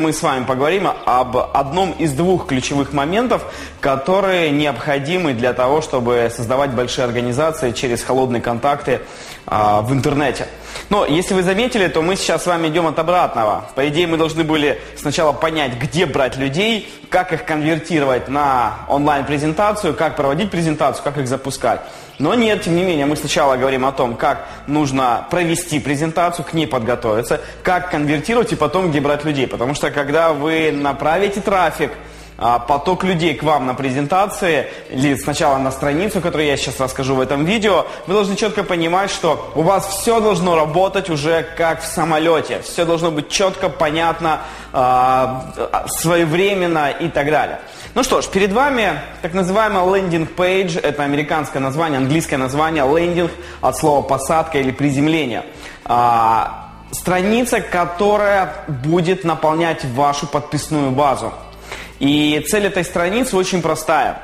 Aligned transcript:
Мы 0.00 0.14
с 0.14 0.22
вами 0.22 0.46
поговорим 0.46 0.88
об 1.04 1.36
одном 1.36 1.92
из 1.92 2.14
двух 2.14 2.46
ключевых 2.46 2.94
моментов, 2.94 3.44
которые 3.80 4.50
необходимы 4.50 5.34
для 5.34 5.52
того, 5.52 5.82
чтобы 5.82 6.32
создавать 6.34 6.70
большие 6.70 7.04
организации 7.04 7.72
через 7.72 8.02
холодные 8.02 8.40
контакты 8.40 9.02
а, 9.44 9.82
в 9.82 9.92
интернете. 9.92 10.46
Но 10.88 11.06
если 11.06 11.34
вы 11.34 11.42
заметили, 11.42 11.86
то 11.88 12.02
мы 12.02 12.16
сейчас 12.16 12.44
с 12.44 12.46
вами 12.46 12.68
идем 12.68 12.86
от 12.86 12.98
обратного. 12.98 13.64
По 13.74 13.88
идее, 13.88 14.06
мы 14.06 14.16
должны 14.16 14.44
были 14.44 14.80
сначала 14.96 15.32
понять, 15.32 15.74
где 15.74 16.06
брать 16.06 16.36
людей, 16.36 16.92
как 17.10 17.32
их 17.32 17.44
конвертировать 17.44 18.28
на 18.28 18.78
онлайн-презентацию, 18.88 19.94
как 19.94 20.16
проводить 20.16 20.50
презентацию, 20.50 21.04
как 21.04 21.18
их 21.18 21.28
запускать. 21.28 21.80
Но 22.18 22.34
нет, 22.34 22.62
тем 22.62 22.76
не 22.76 22.82
менее, 22.82 23.06
мы 23.06 23.16
сначала 23.16 23.56
говорим 23.56 23.86
о 23.86 23.92
том, 23.92 24.14
как 24.14 24.46
нужно 24.66 25.26
провести 25.30 25.80
презентацию, 25.80 26.44
к 26.44 26.52
ней 26.52 26.66
подготовиться, 26.66 27.40
как 27.62 27.90
конвертировать 27.90 28.52
и 28.52 28.56
потом 28.56 28.90
где 28.90 29.00
брать 29.00 29.24
людей. 29.24 29.46
Потому 29.46 29.74
что 29.74 29.90
когда 29.90 30.32
вы 30.32 30.70
направите 30.70 31.40
трафик, 31.40 31.92
поток 32.40 33.04
людей 33.04 33.34
к 33.34 33.42
вам 33.42 33.66
на 33.66 33.74
презентации, 33.74 34.66
или 34.88 35.14
сначала 35.14 35.58
на 35.58 35.70
страницу, 35.70 36.20
которую 36.20 36.48
я 36.48 36.56
сейчас 36.56 36.80
расскажу 36.80 37.14
в 37.14 37.20
этом 37.20 37.44
видео, 37.44 37.86
вы 38.06 38.14
должны 38.14 38.34
четко 38.34 38.64
понимать, 38.64 39.10
что 39.10 39.52
у 39.54 39.62
вас 39.62 39.86
все 39.86 40.20
должно 40.20 40.56
работать 40.56 41.10
уже 41.10 41.46
как 41.56 41.82
в 41.82 41.86
самолете. 41.86 42.62
Все 42.62 42.84
должно 42.84 43.10
быть 43.10 43.28
четко, 43.28 43.68
понятно, 43.68 44.40
а, 44.72 45.84
своевременно 45.86 46.90
и 46.90 47.08
так 47.08 47.30
далее. 47.30 47.60
Ну 47.94 48.02
что 48.02 48.22
ж, 48.22 48.26
перед 48.26 48.52
вами 48.52 49.00
так 49.20 49.34
называемый 49.34 50.00
лендинг 50.00 50.30
пейдж, 50.32 50.78
это 50.78 51.02
американское 51.02 51.60
название, 51.60 51.98
английское 51.98 52.36
название 52.38 52.84
лендинг 52.84 53.32
от 53.60 53.76
слова 53.76 54.00
посадка 54.02 54.58
или 54.58 54.70
приземление. 54.70 55.44
А, 55.84 56.70
страница, 56.92 57.60
которая 57.60 58.64
будет 58.68 59.24
наполнять 59.24 59.84
вашу 59.84 60.26
подписную 60.26 60.90
базу. 60.90 61.32
И 62.00 62.44
цель 62.48 62.66
этой 62.66 62.84
страницы 62.84 63.36
очень 63.36 63.62
простая. 63.62 64.22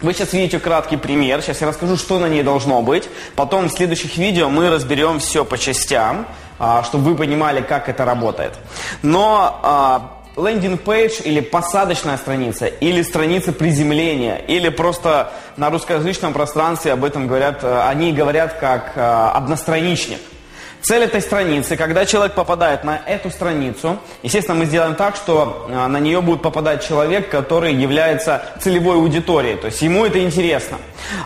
Вы 0.00 0.12
сейчас 0.12 0.32
видите 0.32 0.58
краткий 0.58 0.96
пример, 0.96 1.40
сейчас 1.40 1.60
я 1.60 1.68
расскажу, 1.68 1.96
что 1.96 2.18
на 2.18 2.26
ней 2.26 2.42
должно 2.42 2.82
быть. 2.82 3.08
Потом 3.36 3.68
в 3.68 3.72
следующих 3.72 4.16
видео 4.16 4.48
мы 4.48 4.68
разберем 4.68 5.20
все 5.20 5.44
по 5.44 5.56
частям, 5.56 6.26
а, 6.58 6.82
чтобы 6.82 7.10
вы 7.10 7.16
понимали, 7.16 7.60
как 7.62 7.88
это 7.88 8.04
работает. 8.04 8.54
Но 9.02 9.60
а, 9.62 10.20
лендинг-пейдж 10.36 11.22
или 11.24 11.40
посадочная 11.40 12.16
страница, 12.16 12.66
или 12.66 13.02
страница 13.02 13.52
приземления, 13.52 14.36
или 14.36 14.68
просто 14.68 15.30
на 15.56 15.70
русскоязычном 15.70 16.32
пространстве 16.32 16.92
об 16.92 17.04
этом 17.04 17.28
говорят, 17.28 17.62
э, 17.62 17.82
они 17.86 18.12
говорят 18.12 18.54
как 18.54 18.92
одностраничник. 18.96 20.18
Цель 20.84 21.04
этой 21.04 21.22
страницы, 21.22 21.78
когда 21.78 22.04
человек 22.04 22.34
попадает 22.34 22.84
на 22.84 23.00
эту 23.06 23.30
страницу, 23.30 23.96
естественно, 24.22 24.58
мы 24.58 24.66
сделаем 24.66 24.94
так, 24.96 25.16
что 25.16 25.66
э, 25.66 25.86
на 25.86 25.98
нее 25.98 26.20
будет 26.20 26.42
попадать 26.42 26.86
человек, 26.86 27.30
который 27.30 27.72
является 27.72 28.42
целевой 28.60 28.96
аудиторией, 28.96 29.56
то 29.56 29.68
есть 29.68 29.80
ему 29.80 30.04
это 30.04 30.22
интересно. 30.22 30.76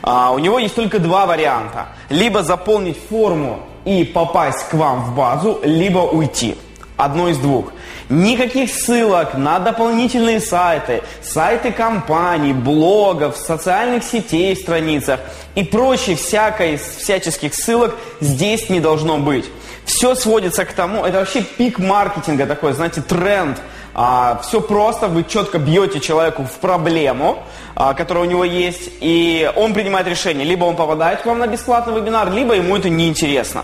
А, 0.00 0.30
у 0.30 0.38
него 0.38 0.60
есть 0.60 0.76
только 0.76 1.00
два 1.00 1.26
варианта. 1.26 1.88
Либо 2.08 2.44
заполнить 2.44 2.98
форму 3.10 3.66
и 3.84 4.04
попасть 4.04 4.68
к 4.68 4.74
вам 4.74 5.02
в 5.02 5.16
базу, 5.16 5.58
либо 5.64 5.98
уйти. 5.98 6.56
Одно 6.98 7.28
из 7.28 7.38
двух. 7.38 7.72
Никаких 8.08 8.70
ссылок 8.70 9.34
на 9.34 9.60
дополнительные 9.60 10.40
сайты, 10.40 11.04
сайты 11.22 11.70
компаний, 11.70 12.52
блогов, 12.52 13.36
социальных 13.36 14.02
сетей, 14.02 14.56
страницах 14.56 15.20
и 15.54 15.62
прочей 15.62 16.16
всякой, 16.16 16.76
всяческих 16.76 17.54
ссылок 17.54 17.94
здесь 18.20 18.68
не 18.68 18.80
должно 18.80 19.18
быть. 19.18 19.44
Все 19.84 20.16
сводится 20.16 20.64
к 20.64 20.72
тому, 20.72 21.04
это 21.04 21.18
вообще 21.18 21.42
пик 21.42 21.78
маркетинга 21.78 22.46
такой, 22.46 22.72
знаете, 22.72 23.00
тренд. 23.00 23.58
А, 23.94 24.40
все 24.42 24.60
просто, 24.60 25.06
вы 25.06 25.22
четко 25.22 25.58
бьете 25.58 26.00
человеку 26.00 26.42
в 26.42 26.58
проблему, 26.58 27.38
а, 27.76 27.94
которая 27.94 28.24
у 28.24 28.26
него 28.26 28.44
есть, 28.44 28.90
и 29.00 29.50
он 29.54 29.72
принимает 29.72 30.08
решение. 30.08 30.44
Либо 30.44 30.64
он 30.64 30.74
попадает 30.74 31.22
к 31.22 31.26
вам 31.26 31.38
на 31.38 31.46
бесплатный 31.46 31.94
вебинар, 31.94 32.32
либо 32.32 32.54
ему 32.54 32.76
это 32.76 32.88
неинтересно. 32.88 33.62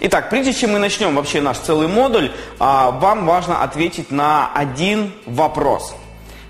Итак, 0.00 0.30
прежде 0.30 0.52
чем 0.52 0.72
мы 0.72 0.78
начнем 0.78 1.16
вообще 1.16 1.40
наш 1.40 1.58
целый 1.58 1.88
модуль, 1.88 2.30
а, 2.60 2.92
вам 2.92 3.26
важно 3.26 3.62
ответить 3.62 4.12
на 4.12 4.50
один 4.54 5.12
вопрос. 5.26 5.94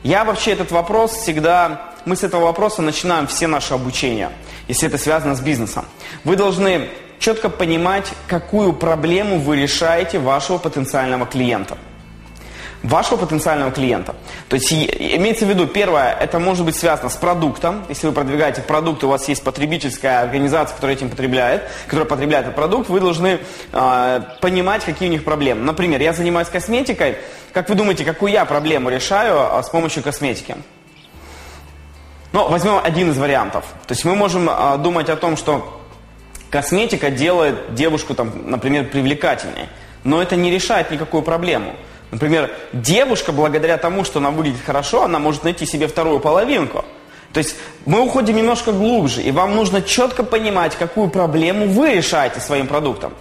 Я 0.02 0.24
вообще 0.24 0.52
этот 0.52 0.70
вопрос 0.70 1.12
всегда, 1.12 1.94
мы 2.04 2.14
с 2.14 2.22
этого 2.22 2.44
вопроса 2.44 2.82
начинаем 2.82 3.26
все 3.26 3.46
наши 3.46 3.72
обучения, 3.72 4.30
если 4.68 4.86
это 4.86 4.98
связано 4.98 5.34
с 5.34 5.40
бизнесом. 5.40 5.86
Вы 6.24 6.36
должны 6.36 6.88
четко 7.18 7.48
понимать, 7.48 8.12
какую 8.26 8.74
проблему 8.74 9.38
вы 9.38 9.56
решаете 9.56 10.18
вашего 10.18 10.58
потенциального 10.58 11.24
клиента 11.24 11.78
вашего 12.82 13.18
потенциального 13.18 13.70
клиента. 13.70 14.14
То 14.48 14.54
есть 14.54 14.72
имеется 14.72 15.44
в 15.44 15.48
виду, 15.48 15.66
первое, 15.66 16.12
это 16.12 16.38
может 16.38 16.64
быть 16.64 16.76
связано 16.76 17.08
с 17.08 17.16
продуктом. 17.16 17.84
Если 17.88 18.06
вы 18.06 18.12
продвигаете 18.12 18.62
продукт, 18.62 19.02
у 19.04 19.08
вас 19.08 19.28
есть 19.28 19.42
потребительская 19.42 20.22
организация, 20.22 20.74
которая 20.74 20.96
этим 20.96 21.10
потребляет, 21.10 21.68
которая 21.86 22.06
потребляет 22.06 22.44
этот 22.44 22.56
продукт, 22.56 22.88
вы 22.88 23.00
должны 23.00 23.40
э, 23.72 24.20
понимать, 24.40 24.84
какие 24.84 25.08
у 25.08 25.12
них 25.12 25.24
проблемы. 25.24 25.62
Например, 25.62 26.00
я 26.00 26.12
занимаюсь 26.12 26.48
косметикой. 26.48 27.16
Как 27.52 27.68
вы 27.68 27.74
думаете, 27.74 28.04
какую 28.04 28.30
я 28.30 28.44
проблему 28.44 28.90
решаю 28.90 29.56
а, 29.56 29.62
с 29.62 29.68
помощью 29.68 30.02
косметики? 30.02 30.56
Ну, 32.32 32.48
возьмем 32.48 32.78
один 32.82 33.10
из 33.10 33.18
вариантов. 33.18 33.64
То 33.86 33.92
есть 33.92 34.04
мы 34.04 34.14
можем 34.14 34.48
э, 34.48 34.78
думать 34.78 35.08
о 35.08 35.16
том, 35.16 35.36
что 35.36 35.80
косметика 36.50 37.10
делает 37.10 37.74
девушку, 37.74 38.14
там, 38.14 38.50
например, 38.50 38.88
привлекательнее. 38.88 39.68
Но 40.04 40.22
это 40.22 40.36
не 40.36 40.50
решает 40.50 40.90
никакую 40.90 41.22
проблему. 41.22 41.74
Например, 42.10 42.50
девушка, 42.72 43.32
благодаря 43.32 43.76
тому, 43.76 44.04
что 44.04 44.18
она 44.18 44.30
выглядит 44.30 44.60
хорошо, 44.64 45.04
она 45.04 45.18
может 45.18 45.44
найти 45.44 45.66
себе 45.66 45.86
вторую 45.88 46.20
половинку. 46.20 46.84
То 47.32 47.38
есть 47.38 47.56
мы 47.84 48.00
уходим 48.00 48.36
немножко 48.36 48.72
глубже, 48.72 49.22
и 49.22 49.30
вам 49.30 49.54
нужно 49.54 49.82
четко 49.82 50.22
понимать, 50.22 50.76
какую 50.76 51.10
проблему 51.10 51.66
вы 51.66 51.94
решаете 51.94 52.40
своим 52.40 52.66
продуктом. 52.66 53.12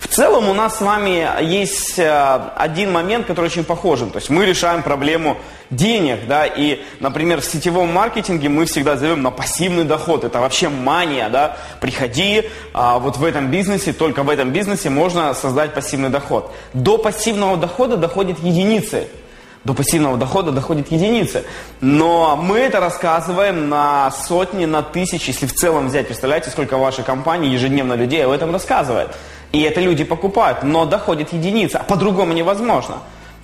В 0.00 0.08
целом 0.08 0.48
у 0.48 0.54
нас 0.54 0.78
с 0.78 0.80
вами 0.80 1.28
есть 1.44 1.98
э, 1.98 2.40
один 2.56 2.90
момент, 2.90 3.26
который 3.26 3.46
очень 3.46 3.64
похожен. 3.64 4.10
То 4.10 4.16
есть 4.16 4.30
мы 4.30 4.46
решаем 4.46 4.82
проблему 4.82 5.36
денег, 5.68 6.26
да, 6.26 6.46
и, 6.46 6.80
например, 7.00 7.42
в 7.42 7.44
сетевом 7.44 7.92
маркетинге 7.92 8.48
мы 8.48 8.64
всегда 8.64 8.96
зовем 8.96 9.22
на 9.22 9.30
пассивный 9.30 9.84
доход. 9.84 10.24
Это 10.24 10.40
вообще 10.40 10.70
мания, 10.70 11.28
да. 11.28 11.58
Приходи, 11.80 12.48
а, 12.72 12.98
вот 12.98 13.18
в 13.18 13.24
этом 13.24 13.50
бизнесе, 13.50 13.92
только 13.92 14.22
в 14.22 14.30
этом 14.30 14.50
бизнесе 14.50 14.88
можно 14.88 15.34
создать 15.34 15.74
пассивный 15.74 16.08
доход. 16.08 16.50
До 16.72 16.96
пассивного 16.96 17.58
дохода 17.58 17.98
доходят 17.98 18.38
единицы 18.40 19.06
до 19.64 19.74
пассивного 19.74 20.16
дохода 20.16 20.52
доходит 20.52 20.90
единицы. 20.90 21.44
Но 21.80 22.36
мы 22.36 22.58
это 22.58 22.80
рассказываем 22.80 23.68
на 23.68 24.10
сотни, 24.10 24.64
на 24.64 24.82
тысячи, 24.82 25.30
если 25.30 25.46
в 25.46 25.52
целом 25.52 25.88
взять, 25.88 26.06
представляете, 26.06 26.50
сколько 26.50 26.78
вашей 26.78 27.04
компании 27.04 27.50
ежедневно 27.50 27.94
людей 27.94 28.24
об 28.24 28.30
этом 28.30 28.52
рассказывает. 28.52 29.10
И 29.52 29.60
это 29.62 29.80
люди 29.80 30.04
покупают, 30.04 30.62
но 30.62 30.86
доходит 30.86 31.32
единица, 31.32 31.78
а 31.78 31.84
по-другому 31.84 32.32
невозможно. 32.32 32.96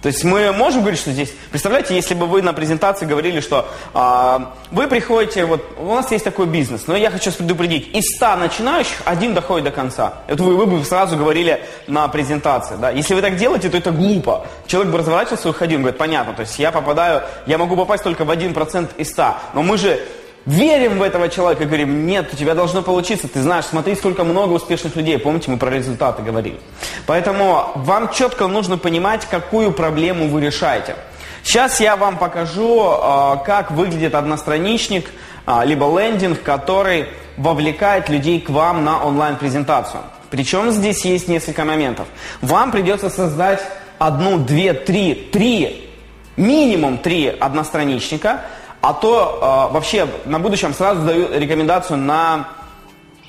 То 0.07 0.11
есть 0.11 0.23
мы 0.23 0.53
можем 0.53 0.83
говорить, 0.83 1.01
что 1.01 1.11
здесь, 1.11 1.33
представляете, 1.51 1.97
если 1.97 2.15
бы 2.15 2.27
вы 2.27 2.41
на 2.41 2.53
презентации 2.53 3.07
говорили, 3.07 3.41
что 3.41 3.69
а, 3.93 4.55
вы 4.71 4.87
приходите, 4.87 5.45
вот 5.47 5.61
у 5.77 5.97
нас 5.97 6.13
есть 6.13 6.25
такой 6.25 6.47
бизнес, 6.47 6.87
но 6.87 6.97
я 6.97 7.11
хочу 7.11 7.33
предупредить, 7.33 7.93
из 7.93 8.15
100 8.15 8.37
начинающих 8.37 9.03
один 9.05 9.35
доходит 9.35 9.65
до 9.65 9.73
конца. 9.73 10.15
Это 10.29 10.45
вы, 10.45 10.55
вы 10.55 10.67
бы 10.67 10.85
сразу 10.85 11.17
говорили 11.17 11.61
на 11.89 12.07
презентации. 12.07 12.77
Да? 12.77 12.91
Если 12.91 13.15
вы 13.15 13.21
так 13.21 13.35
делаете, 13.35 13.69
то 13.69 13.79
это 13.79 13.91
глупо. 13.91 14.47
Человек 14.69 14.93
бы 14.93 14.99
разворачивался 14.99 15.49
и 15.49 15.51
уходил, 15.51 15.81
говорит, 15.81 15.99
понятно, 15.99 16.35
то 16.35 16.43
есть 16.43 16.57
я 16.61 16.71
попадаю, 16.71 17.25
я 17.47 17.59
могу 17.59 17.75
попасть 17.75 18.05
только 18.05 18.25
в 18.25 18.31
1% 18.31 18.91
из 18.99 19.11
100, 19.11 19.35
но 19.55 19.65
мы 19.65 19.77
же 19.77 20.01
верим 20.47 20.99
в 20.99 21.03
этого 21.03 21.29
человека 21.29 21.65
говорим, 21.65 22.07
нет, 22.07 22.33
у 22.33 22.37
тебя 22.37 22.55
должно 22.55 22.83
получиться, 22.83 23.29
ты 23.29 23.43
знаешь, 23.43 23.67
смотри, 23.67 23.97
сколько 23.97 24.25
много 24.25 24.53
успешных 24.53 24.97
людей, 24.97 25.19
помните, 25.19 25.51
мы 25.51 25.59
про 25.59 25.71
результаты 25.71 26.23
говорили. 26.23 26.59
Поэтому 27.07 27.73
вам 27.75 28.13
четко 28.13 28.47
нужно 28.47 28.79
понимать, 28.79 29.27
какую 29.27 29.73
проблему 29.73 30.29
вы 30.29 30.41
решаете. 30.41 30.97
Сейчас 31.43 31.81
я 31.81 31.97
вам 31.97 32.17
покажу, 32.17 32.81
а, 32.83 33.37
как 33.37 33.71
выглядит 33.73 34.15
одностраничник, 34.15 35.11
а, 35.45 35.65
либо 35.65 35.87
лендинг, 35.87 36.43
который 36.43 37.07
вовлекает 37.37 38.09
людей 38.09 38.41
к 38.41 38.51
вам 38.51 38.85
на 38.85 39.05
онлайн-презентацию. 39.05 40.03
Причем 40.31 40.71
здесь 40.71 41.05
есть 41.05 41.29
несколько 41.29 41.65
моментов. 41.65 42.09
Вам 42.41 42.73
придется 42.73 43.11
создать 43.11 43.63
одну, 43.99 44.39
две, 44.39 44.73
три, 44.73 45.15
три, 45.15 45.89
минимум 46.37 46.99
три 46.99 47.29
одностраничника– 47.29 48.43
а 48.87 48.95
то 48.95 49.69
э, 49.71 49.73
вообще 49.73 50.07
на 50.27 50.39
будущем 50.39 50.73
сразу 50.73 51.03
даю 51.03 51.37
рекомендацию 51.37 51.99
на 51.99 52.51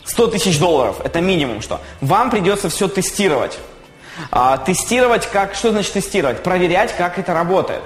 100 0.04 0.28
тысяч 0.28 0.60
долларов. 0.60 0.98
Это 1.04 1.20
минимум 1.20 1.62
что. 1.62 1.82
Вам 2.00 2.30
придется 2.30 2.70
все 2.70 2.88
тестировать. 2.88 3.58
А, 4.30 4.58
тестировать, 4.58 5.26
как, 5.26 5.56
что 5.56 5.72
значит 5.72 5.94
тестировать? 5.94 6.44
Проверять, 6.44 6.96
как 6.96 7.18
это 7.18 7.34
работает. 7.34 7.82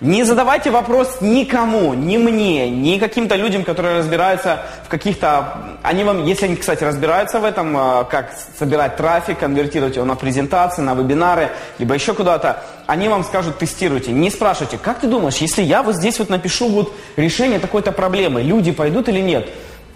Не 0.00 0.24
задавайте 0.24 0.70
вопрос 0.70 1.18
никому, 1.20 1.94
ни 1.94 2.18
мне, 2.18 2.68
ни 2.68 2.98
каким-то 2.98 3.34
людям, 3.36 3.64
которые 3.64 3.98
разбираются 3.98 4.62
в 4.84 4.88
каких-то... 4.88 5.78
Они 5.82 6.04
вам, 6.04 6.24
если 6.26 6.46
они, 6.46 6.56
кстати, 6.56 6.84
разбираются 6.84 7.40
в 7.40 7.44
этом, 7.44 7.76
э, 7.76 8.04
как 8.10 8.30
собирать 8.58 8.96
трафик, 8.96 9.38
конвертировать 9.38 9.96
его 9.96 10.04
на 10.04 10.14
презентации, 10.14 10.82
на 10.82 10.94
вебинары, 10.94 11.50
либо 11.78 11.94
еще 11.94 12.12
куда-то, 12.12 12.62
они 12.86 13.08
вам 13.08 13.24
скажут, 13.24 13.58
тестируйте. 13.58 14.12
Не 14.12 14.30
спрашивайте, 14.30 14.78
как 14.78 15.00
ты 15.00 15.06
думаешь, 15.06 15.36
если 15.36 15.62
я 15.62 15.82
вот 15.82 15.96
здесь 15.96 16.18
вот 16.18 16.28
напишу 16.28 16.68
вот 16.68 16.92
решение 17.16 17.58
такой-то 17.58 17.92
проблемы, 17.92 18.42
люди 18.42 18.72
пойдут 18.72 19.08
или 19.08 19.20
нет? 19.20 19.48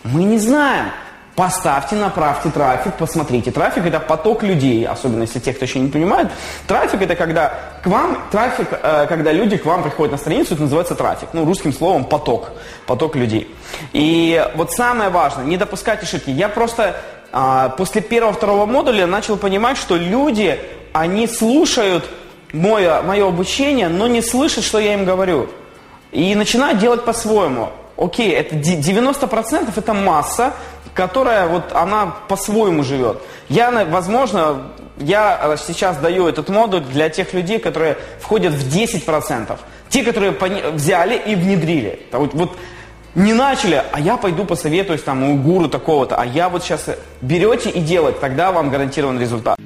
Мы 0.05 0.25
не 0.25 0.39
знаем. 0.39 0.87
Поставьте, 1.41 1.97
направьте 1.97 2.51
трафик, 2.51 2.97
посмотрите. 2.99 3.51
Трафик 3.51 3.87
это 3.87 3.99
поток 3.99 4.43
людей, 4.43 4.87
особенно 4.87 5.23
если 5.23 5.39
те, 5.39 5.55
кто 5.55 5.65
еще 5.65 5.79
не 5.79 5.89
понимает. 5.89 6.29
Трафик 6.67 7.01
это 7.01 7.17
когда 7.17 7.55
к 7.83 7.87
вам, 7.87 8.19
трафик, 8.31 8.67
э, 8.71 9.07
когда 9.09 9.33
люди 9.33 9.57
к 9.57 9.65
вам 9.65 9.83
приходят 9.83 10.13
на 10.13 10.19
страницу, 10.19 10.53
это 10.53 10.65
называется 10.65 10.95
трафик. 10.95 11.31
Ну, 11.33 11.47
русским 11.47 11.73
словом 11.73 12.05
поток, 12.05 12.51
поток 12.87 13.17
людей. 13.17 13.49
И 13.95 14.47
вот 14.55 14.73
самое 14.73 15.09
важное, 15.09 15.47
не 15.47 15.57
допускать 15.57 16.03
ошибки. 16.03 16.29
Я 16.29 16.51
просто 16.51 16.95
э, 17.33 17.71
после 17.75 18.03
первого-второго 18.03 18.67
модуля 18.67 19.07
начал 19.07 19.39
понимать, 19.39 19.79
что 19.79 19.97
люди, 19.97 20.61
они 20.93 21.27
слушают 21.27 22.05
мое, 22.53 23.01
мое 23.01 23.27
обучение, 23.27 23.89
но 23.89 24.09
не 24.09 24.21
слышат, 24.21 24.63
что 24.63 24.79
я 24.79 24.93
им 24.93 25.07
говорю. 25.07 25.49
И 26.13 26.35
начинают 26.35 26.81
делать 26.81 27.07
по-своему. 27.07 27.71
Окей, 28.01 28.33
это 28.33 28.57
90% 28.57 29.73
это 29.77 29.95
масса, 29.95 30.55
которая 30.95 31.47
вот 31.49 31.73
она 31.75 32.07
по-своему 32.29 32.83
живет. 32.83 33.19
Я, 33.51 33.85
возможно, 33.85 34.63
я 34.97 35.57
сейчас 35.59 35.99
даю 35.99 36.27
этот 36.27 36.49
модуль 36.49 36.81
для 36.81 37.11
тех 37.11 37.35
людей, 37.35 37.59
которые 37.59 37.99
входят 38.19 38.55
в 38.55 38.75
10%. 38.75 39.59
Те, 39.91 40.03
которые 40.03 40.33
взяли 40.73 41.15
и 41.15 41.35
внедрили. 41.35 42.01
Вот, 42.13 42.33
вот 42.33 42.57
не 43.15 43.35
начали, 43.35 43.83
а 43.93 44.01
я 44.01 44.17
пойду 44.17 44.47
посоветуюсь 44.47 45.03
там 45.03 45.23
у 45.23 45.37
гуру 45.37 45.69
такого-то, 45.69 46.17
а 46.17 46.25
я 46.25 46.49
вот 46.49 46.63
сейчас 46.63 46.89
берете 47.21 47.69
и 47.69 47.81
делать, 47.81 48.19
тогда 48.19 48.51
вам 48.51 48.71
гарантирован 48.71 49.21
результат. 49.21 49.59